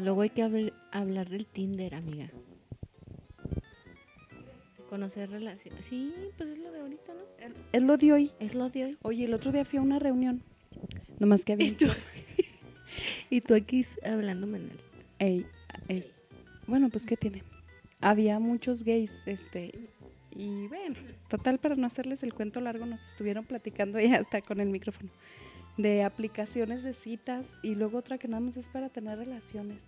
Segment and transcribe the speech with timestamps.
[0.00, 2.30] Luego hay que habl- hablar del Tinder, amiga.
[4.88, 5.84] Conocer relaciones.
[5.84, 7.20] Sí, pues es lo de ahorita, ¿no?
[7.72, 8.30] Es lo de hoy.
[8.38, 8.98] Es lo de hoy.
[9.02, 10.42] Oye, el otro día fui a una reunión.
[11.18, 11.86] Nomás que había ¿Y tú?
[13.30, 14.78] Y tú aquí s- hablándome en el...
[15.18, 15.46] Ey,
[15.88, 16.08] es-
[16.66, 17.42] bueno, pues ¿qué tiene?
[18.00, 19.72] Había muchos gays, este,
[20.30, 20.96] y bueno,
[21.28, 25.10] total para no hacerles el cuento largo, nos estuvieron platicando ya hasta con el micrófono
[25.76, 29.82] de aplicaciones de citas y luego otra que nada más es para tener relaciones.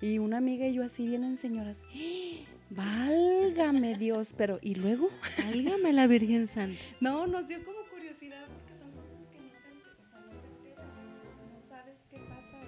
[0.00, 2.44] Y una amiga y yo así vienen señoras, ¡Ah!
[2.70, 5.10] válgame Dios, pero ¿y luego?
[5.38, 6.80] Válgame la Virgen Santa.
[7.00, 10.46] No, nos dio como curiosidad porque son cosas que no te, o sea, no te
[10.48, 12.58] enteras, o sea, no sabes qué pasa.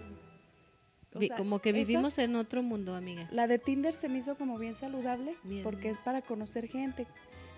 [1.12, 3.28] y- o Vi- sea, Como que esa- vivimos en otro mundo, amiga.
[3.32, 5.62] La de Tinder se me hizo como bien saludable Bien.
[5.62, 7.06] porque es para conocer gente,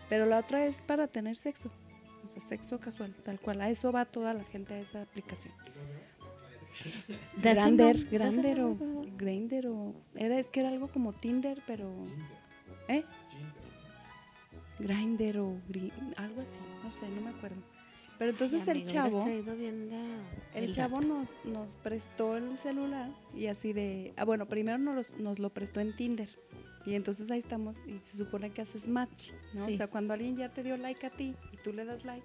[0.08, 1.70] pero la otra es para tener sexo,
[2.24, 3.60] o sea, sexo casual, tal cual.
[3.60, 5.52] A eso va toda la gente a esa aplicación.
[7.36, 8.76] Grander, Grander o.
[9.16, 11.90] Grindr o era es que era algo como Tinder, pero
[12.88, 13.04] ¿eh?
[14.78, 15.56] Grinder o
[16.16, 17.62] algo así, no sé, no me acuerdo.
[18.18, 19.26] Pero entonces el chavo
[20.54, 24.12] el chavo nos, nos prestó el celular y así de...
[24.16, 26.28] Ah, bueno, primero nos, nos lo prestó en Tinder.
[26.86, 29.66] Y entonces ahí estamos y se supone que haces match, ¿no?
[29.66, 29.74] Sí.
[29.74, 31.34] O sea, cuando alguien ya te dio like a ti
[31.64, 32.24] tú le das like,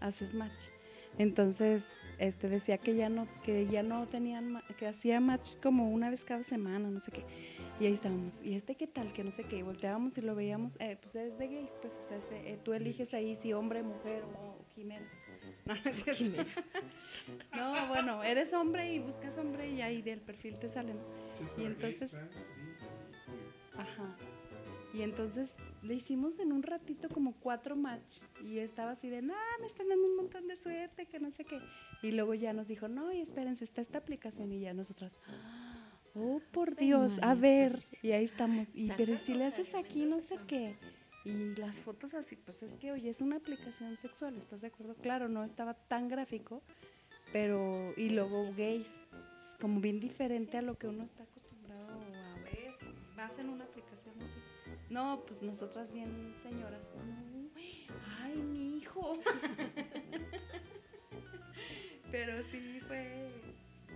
[0.00, 0.70] haces match.
[1.18, 6.10] Entonces, este decía que ya no que ya no tenían que hacía match como una
[6.10, 7.24] vez cada semana, no sé qué.
[7.80, 8.42] Y ahí estábamos.
[8.42, 9.12] ¿Y este qué tal?
[9.12, 9.56] Que no sé qué.
[9.58, 12.58] Y volteábamos y lo veíamos, eh, pues es de gays, pues, o sea, es, eh,
[12.62, 15.04] tú eliges ahí si hombre, mujer o quimera.
[15.66, 16.22] No, no es cierto.
[16.22, 16.44] Quimera.
[17.56, 20.98] No, bueno, eres hombre y buscas hombre y ahí del perfil te salen.
[21.58, 22.12] Y entonces-
[23.76, 24.16] Ajá.
[24.96, 29.34] Y entonces le hicimos en un ratito como cuatro match y estaba así de, no,
[29.60, 31.60] me están dando un montón de suerte, que no sé qué.
[32.02, 35.18] Y luego ya nos dijo, no, y espérense, está esta aplicación y ya nosotras,
[36.14, 37.82] oh, por Dios, a ver.
[38.00, 38.74] Y ahí estamos.
[38.74, 40.78] Y pero si le haces aquí, no sé qué.
[41.26, 44.94] Y las fotos así, pues es que, oye, es una aplicación sexual, ¿estás de acuerdo?
[44.94, 46.62] Claro, no estaba tan gráfico,
[47.34, 52.38] pero, y luego gays, es como bien diferente a lo que uno está acostumbrado a
[52.44, 52.76] ver.
[53.14, 54.55] Vas en una aplicación así.
[54.90, 56.82] No, pues nosotras bien señoras.
[58.22, 59.18] Ay, mi hijo.
[62.10, 63.30] pero sí fue,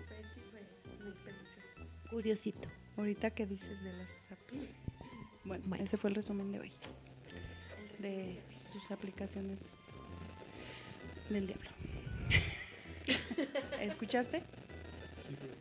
[0.09, 0.61] fue, chi- fue
[1.01, 1.63] una experiencia.
[2.11, 2.69] Curiosito.
[2.97, 4.57] Ahorita que dices de las apps.
[5.45, 5.85] Bueno, Bueno.
[5.85, 6.73] ese fue el resumen de hoy.
[7.99, 9.79] De sus aplicaciones
[11.29, 11.71] del diablo.
[13.81, 14.41] ¿Escuchaste?
[14.41, 15.55] Sí, pero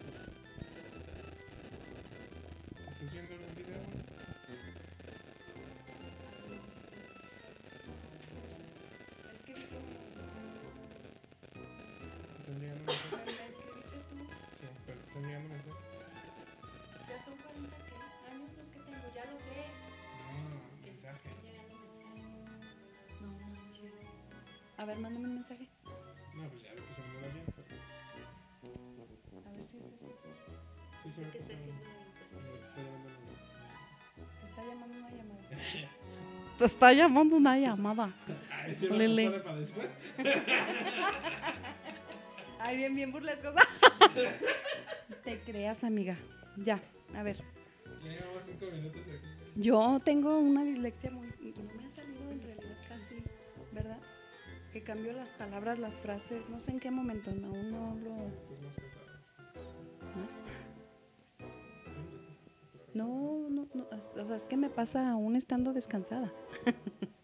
[24.79, 25.67] A ver, mándame un mensaje.
[26.35, 27.67] No, pues ya lo puse en bien, pero
[29.45, 30.09] A ver si es eso.
[31.03, 31.39] sí se ve que.
[31.39, 31.53] Está
[32.81, 33.09] llamando
[34.39, 35.41] Te está llamando una llamada.
[36.57, 38.13] Te está llamando una llamada.
[38.51, 39.25] Ay, Lele.
[39.31, 39.89] pone para después.
[42.61, 43.53] Ay, bien, bien burlescos.
[45.25, 46.17] Te creas, amiga.
[46.57, 46.79] Ya,
[47.15, 47.37] a ver.
[48.03, 49.27] Ya llevamos cinco minutos aquí.
[49.55, 51.27] Yo tengo una dislexia muy...
[54.79, 58.11] Que cambio las palabras, las frases, no sé en qué momento, aún no lo...
[58.15, 58.31] Más
[58.87, 60.15] cansada.
[60.15, 60.31] ¿Más?
[60.31, 60.41] ¿Sí?
[61.37, 63.87] ¿Estás- estás No, no, no,
[64.23, 66.31] o sea, es que me pasa aún estando descansada.
[66.63, 66.79] cansada?